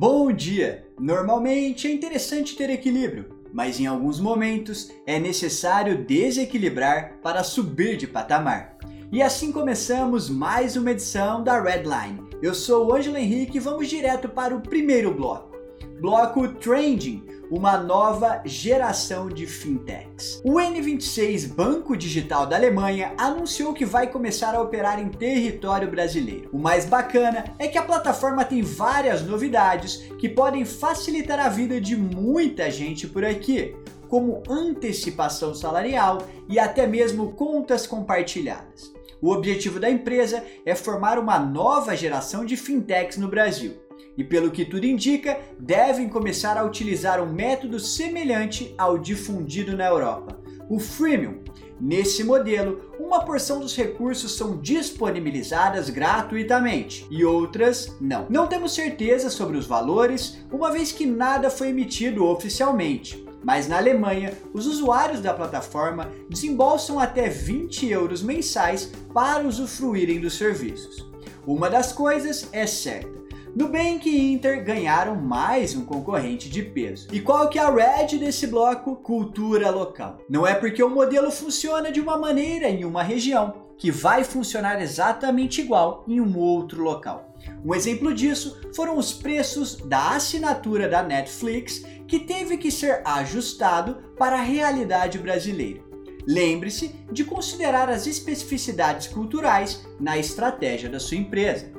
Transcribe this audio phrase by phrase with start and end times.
[0.00, 0.86] Bom dia!
[0.98, 8.06] Normalmente é interessante ter equilíbrio, mas em alguns momentos é necessário desequilibrar para subir de
[8.06, 8.78] patamar.
[9.12, 12.18] E assim começamos mais uma edição da Redline.
[12.40, 15.54] Eu sou o Ângelo Henrique e vamos direto para o primeiro bloco.
[16.00, 20.40] Bloco Trending, uma nova geração de fintechs.
[20.44, 26.48] O N26 Banco Digital da Alemanha anunciou que vai começar a operar em território brasileiro.
[26.52, 31.80] O mais bacana é que a plataforma tem várias novidades que podem facilitar a vida
[31.80, 33.74] de muita gente por aqui,
[34.08, 38.92] como antecipação salarial e até mesmo contas compartilhadas.
[39.20, 43.89] O objetivo da empresa é formar uma nova geração de fintechs no Brasil
[44.20, 49.86] e, pelo que tudo indica, devem começar a utilizar um método semelhante ao difundido na
[49.86, 50.38] Europa,
[50.68, 51.38] o freemium.
[51.80, 58.26] Nesse modelo, uma porção dos recursos são disponibilizadas gratuitamente e outras não.
[58.28, 63.26] Não temos certeza sobre os valores, uma vez que nada foi emitido oficialmente.
[63.42, 70.36] Mas na Alemanha, os usuários da plataforma desembolsam até 20 euros mensais para usufruírem dos
[70.36, 71.08] serviços.
[71.46, 73.19] Uma das coisas é certa:
[73.54, 77.08] Nubank e Inter ganharam mais um concorrente de peso.
[77.12, 78.96] E qual que é a red desse bloco?
[78.96, 80.18] Cultura local.
[80.28, 84.80] Não é porque o modelo funciona de uma maneira em uma região que vai funcionar
[84.80, 87.34] exatamente igual em um outro local.
[87.64, 93.96] Um exemplo disso foram os preços da assinatura da Netflix, que teve que ser ajustado
[94.16, 95.82] para a realidade brasileira.
[96.26, 101.72] Lembre-se de considerar as especificidades culturais na estratégia da sua empresa.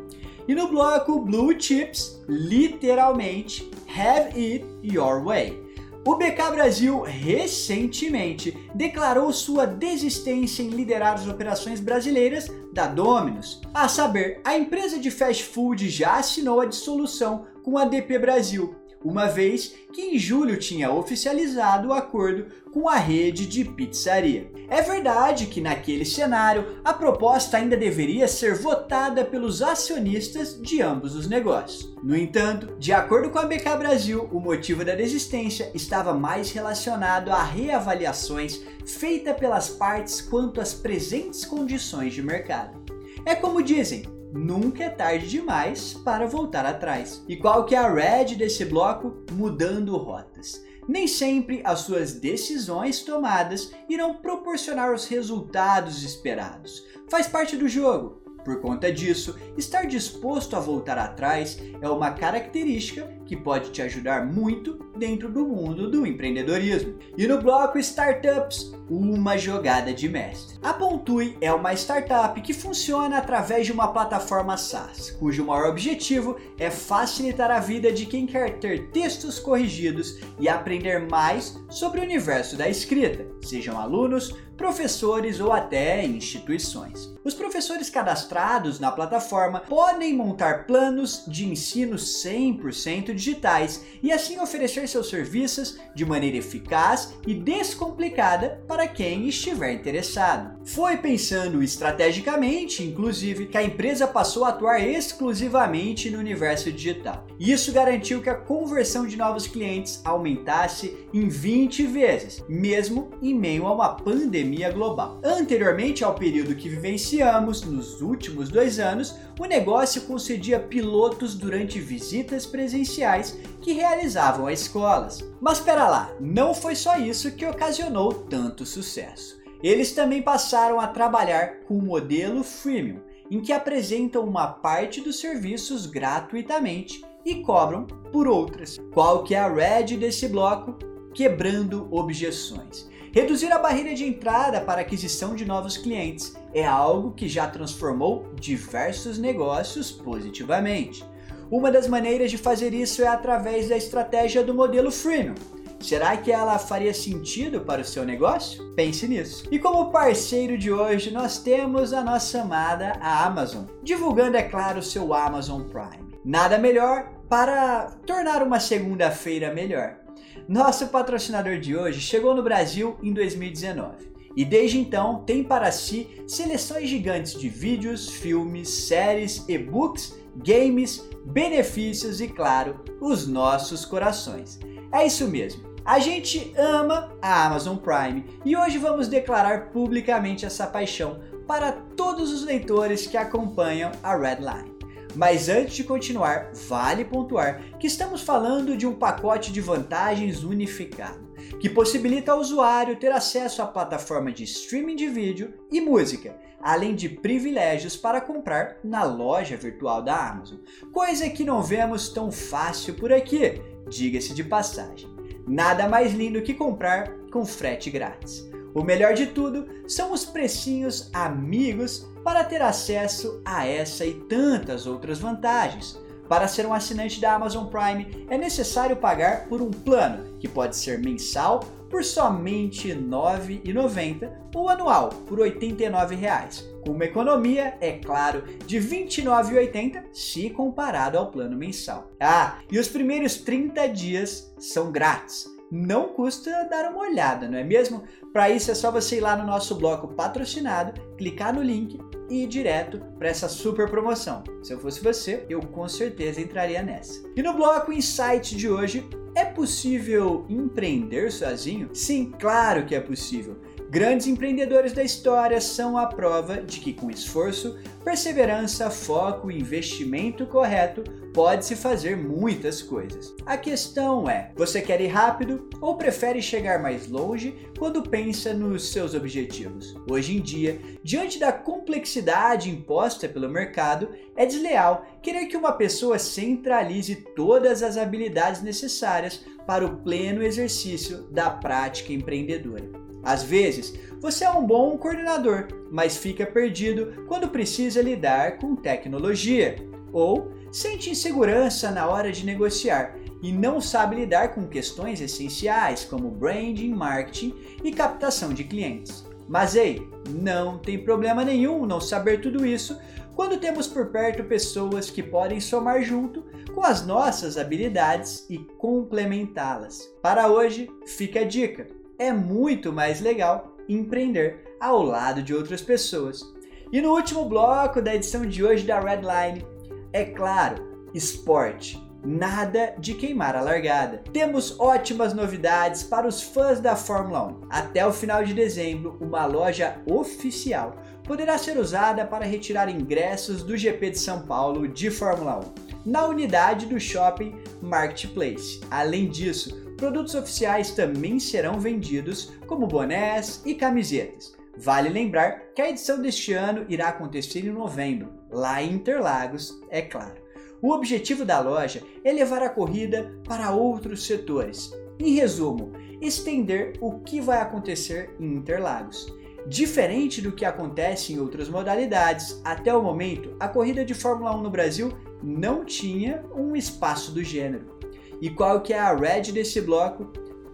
[0.47, 5.61] E no bloco Blue Chips, literalmente, have it your way.
[6.03, 13.61] O BK Brasil recentemente declarou sua desistência em liderar as operações brasileiras da Domino's.
[13.71, 18.75] A saber, a empresa de fast food já assinou a dissolução com a DP Brasil
[19.03, 24.49] uma vez que em julho tinha oficializado o acordo com a rede de pizzaria.
[24.69, 31.15] É verdade que naquele cenário a proposta ainda deveria ser votada pelos acionistas de ambos
[31.15, 31.93] os negócios.
[32.01, 37.31] No entanto, de acordo com a BK Brasil, o motivo da desistência estava mais relacionado
[37.31, 42.81] a reavaliações feitas pelas partes quanto às presentes condições de mercado.
[43.25, 47.23] É como dizem, nunca é tarde demais para voltar atrás.
[47.27, 49.23] E qual que é a red desse bloco?
[49.31, 50.63] Mudando rotas.
[50.87, 56.83] Nem sempre as suas decisões tomadas irão proporcionar os resultados esperados.
[57.09, 58.20] Faz parte do jogo.
[58.43, 64.25] Por conta disso, estar disposto a voltar atrás é uma característica que pode te ajudar
[64.25, 66.95] muito dentro do mundo do empreendedorismo.
[67.17, 70.57] E no bloco Startups, uma jogada de mestre.
[70.61, 76.37] A Pontui é uma startup que funciona através de uma plataforma SaaS, cujo maior objetivo
[76.59, 82.03] é facilitar a vida de quem quer ter textos corrigidos e aprender mais sobre o
[82.03, 87.11] universo da escrita, sejam alunos, professores ou até instituições.
[87.23, 94.87] Os professores cadastrados na plataforma podem montar planos de ensino 100% digitais e assim oferecer
[94.87, 100.59] seus serviços de maneira eficaz e descomplicada para quem estiver interessado.
[100.63, 107.25] Foi pensando estrategicamente, inclusive, que a empresa passou a atuar exclusivamente no universo digital.
[107.39, 113.65] Isso garantiu que a conversão de novos clientes aumentasse em 20 vezes, mesmo em meio
[113.65, 115.19] a uma pandemia global.
[115.23, 122.45] Anteriormente ao período que vivenciamos nos últimos dois anos, o negócio concedia pilotos durante visitas
[122.45, 125.23] presenciais que realizavam a escolas.
[125.39, 129.41] Mas espera lá, não foi só isso que ocasionou tanto sucesso.
[129.63, 132.99] Eles também passaram a trabalhar com o modelo freemium,
[133.29, 138.77] em que apresentam uma parte dos serviços gratuitamente e cobram por outras.
[138.93, 140.77] Qual que é a red desse bloco?
[141.13, 142.89] Quebrando objeções.
[143.13, 148.31] Reduzir a barreira de entrada para aquisição de novos clientes é algo que já transformou
[148.35, 151.05] diversos negócios positivamente.
[151.51, 155.35] Uma das maneiras de fazer isso é através da estratégia do modelo freemium.
[155.81, 158.73] Será que ela faria sentido para o seu negócio?
[158.75, 159.45] Pense nisso.
[159.51, 164.83] E como parceiro de hoje, nós temos a nossa amada Amazon, divulgando, é claro, o
[164.83, 166.15] seu Amazon Prime.
[166.23, 170.00] Nada melhor para tornar uma segunda-feira melhor.
[170.47, 176.07] Nosso patrocinador de hoje chegou no Brasil em 2019 e desde então tem para si
[176.27, 184.59] seleções gigantes de vídeos, filmes, séries, e-books, games, benefícios e, claro, os nossos corações.
[184.91, 185.69] É isso mesmo.
[185.83, 192.31] A gente ama a Amazon Prime e hoje vamos declarar publicamente essa paixão para todos
[192.31, 194.70] os leitores que acompanham a Redline.
[195.15, 201.31] Mas antes de continuar, vale pontuar que estamos falando de um pacote de vantagens unificado,
[201.59, 206.95] que possibilita ao usuário ter acesso à plataforma de streaming de vídeo e música, além
[206.95, 210.59] de privilégios para comprar na loja virtual da Amazon,
[210.91, 215.09] coisa que não vemos tão fácil por aqui, diga-se de passagem.
[215.47, 218.49] Nada mais lindo que comprar com frete grátis.
[218.73, 224.85] O melhor de tudo são os precinhos amigos para ter acesso a essa e tantas
[224.85, 225.99] outras vantagens.
[226.27, 230.77] Para ser um assinante da Amazon Prime, é necessário pagar por um plano, que pode
[230.77, 231.59] ser mensal
[231.89, 238.79] por somente R$ 9,90 ou anual por R$ 89,00, com uma economia, é claro, de
[238.79, 242.09] R$ 29,80 se comparado ao plano mensal.
[242.17, 247.63] Ah, e os primeiros 30 dias são grátis não custa dar uma olhada, não é
[247.63, 248.03] mesmo?
[248.33, 251.97] Para isso é só você ir lá no nosso bloco patrocinado, clicar no link
[252.29, 254.43] e ir direto para essa super promoção.
[254.61, 257.23] Se eu fosse você, eu com certeza entraria nessa.
[257.35, 261.89] E no bloco Insight de hoje, é possível empreender sozinho?
[261.93, 263.57] Sim, claro que é possível.
[263.91, 270.45] Grandes empreendedores da história são a prova de que, com esforço, perseverança, foco e investimento
[270.45, 271.03] correto,
[271.33, 273.35] pode-se fazer muitas coisas.
[273.45, 278.93] A questão é: você quer ir rápido ou prefere chegar mais longe quando pensa nos
[278.93, 279.93] seus objetivos?
[280.09, 286.17] Hoje em dia, diante da complexidade imposta pelo mercado, é desleal querer que uma pessoa
[286.17, 293.00] centralize todas as habilidades necessárias para o pleno exercício da prática empreendedora.
[293.23, 299.75] Às vezes, você é um bom coordenador, mas fica perdido quando precisa lidar com tecnologia,
[300.13, 306.29] ou sente insegurança na hora de negociar e não sabe lidar com questões essenciais como
[306.29, 309.25] branding, marketing e captação de clientes.
[309.47, 312.97] Mas ei, não tem problema nenhum não saber tudo isso
[313.35, 320.13] quando temos por perto pessoas que podem somar junto com as nossas habilidades e complementá-las.
[320.21, 326.43] Para hoje, fica a dica é muito mais legal empreender ao lado de outras pessoas.
[326.91, 329.65] E no último bloco da edição de hoje da Redline,
[330.13, 331.99] é claro, esporte.
[332.23, 334.21] Nada de queimar a largada.
[334.31, 337.61] Temos ótimas novidades para os fãs da Fórmula 1.
[337.71, 343.75] Até o final de dezembro, uma loja oficial poderá ser usada para retirar ingressos do
[343.75, 348.79] GP de São Paulo de Fórmula 1 na unidade do shopping Marketplace.
[348.91, 354.57] Além disso, produtos oficiais também serão vendidos, como bonés e camisetas.
[354.75, 360.01] Vale lembrar que a edição deste ano irá acontecer em novembro, lá em Interlagos, é
[360.01, 360.41] claro.
[360.81, 364.91] O objetivo da loja é levar a corrida para outros setores.
[365.19, 369.31] Em resumo, estender o que vai acontecer em Interlagos.
[369.67, 374.61] Diferente do que acontece em outras modalidades, até o momento, a corrida de Fórmula 1
[374.63, 375.13] no Brasil
[375.43, 378.00] não tinha um espaço do gênero.
[378.41, 380.25] E qual que é a red desse bloco?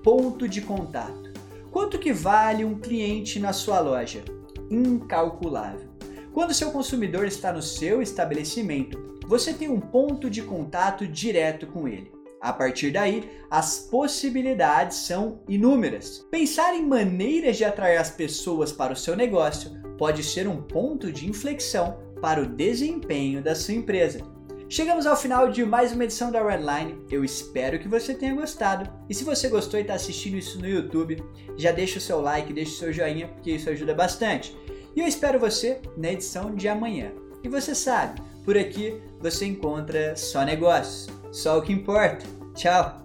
[0.02, 1.34] Ponto de contato.
[1.70, 4.24] Quanto que vale um cliente na sua loja?
[4.72, 5.90] Incalculável.
[6.34, 11.88] Quando seu consumidor está no seu estabelecimento, você tem um ponto de contato direto com
[11.90, 12.10] ele.
[12.40, 16.26] A partir daí, as possibilidades são inúmeras.
[16.32, 21.12] Pensar em maneiras de atrair as pessoas para o seu negócio pode ser um ponto
[21.12, 24.37] de inflexão para o desempenho da sua empresa.
[24.70, 27.02] Chegamos ao final de mais uma edição da Redline.
[27.10, 28.90] Eu espero que você tenha gostado.
[29.10, 31.24] E se você gostou e está assistindo isso no YouTube,
[31.56, 34.56] já deixa o seu like, deixa o seu joinha, porque isso ajuda bastante.
[34.94, 37.12] E eu espero você na edição de amanhã.
[37.42, 42.26] E você sabe, por aqui você encontra só negócios, só o que importa.
[42.54, 43.02] Tchau!